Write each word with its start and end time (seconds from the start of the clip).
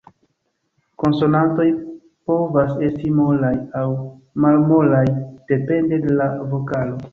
Konsonantoj 1.01 1.67
povas 2.31 2.73
esti 2.89 3.13
molaj 3.19 3.53
aŭ 3.83 3.85
malmolaj 4.49 5.05
depende 5.55 6.03
de 6.09 6.19
la 6.19 6.31
vokalo. 6.57 7.01